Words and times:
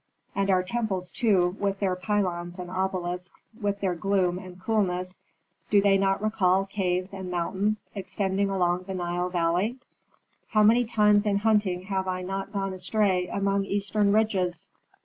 And 0.33 0.49
our 0.49 0.63
temples, 0.63 1.11
too, 1.11 1.55
with 1.59 1.77
their 1.77 1.95
pylons 1.95 2.57
and 2.57 2.71
obelisks, 2.71 3.51
with 3.61 3.81
their 3.81 3.93
gloom 3.93 4.39
and 4.39 4.59
coolness, 4.59 5.19
do 5.69 5.79
they 5.79 5.95
not 5.95 6.23
recall 6.23 6.65
caves 6.65 7.13
and 7.13 7.29
mountains, 7.29 7.85
extending 7.93 8.49
along 8.49 8.85
the 8.85 8.95
Nile 8.95 9.29
valley? 9.29 9.77
How 10.53 10.63
many 10.63 10.85
times 10.85 11.27
in 11.27 11.37
hunting 11.37 11.83
have 11.83 12.07
I 12.07 12.23
not 12.23 12.51
gone 12.51 12.73
astray 12.73 13.27
among 13.27 13.65
eastern 13.65 14.11
ridges! 14.11 14.71